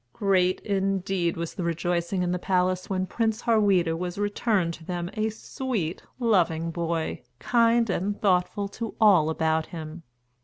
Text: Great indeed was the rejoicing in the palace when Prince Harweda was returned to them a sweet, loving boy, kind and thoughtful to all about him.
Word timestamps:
Great 0.13 0.59
indeed 0.61 1.37
was 1.37 1.53
the 1.53 1.61
rejoicing 1.63 2.23
in 2.23 2.31
the 2.31 2.39
palace 2.39 2.89
when 2.89 3.05
Prince 3.05 3.43
Harweda 3.43 3.95
was 3.95 4.17
returned 4.17 4.73
to 4.73 4.83
them 4.83 5.11
a 5.13 5.29
sweet, 5.29 6.01
loving 6.17 6.71
boy, 6.71 7.21
kind 7.37 7.87
and 7.87 8.19
thoughtful 8.19 8.67
to 8.67 8.95
all 8.99 9.29
about 9.29 9.67
him. 9.67 10.01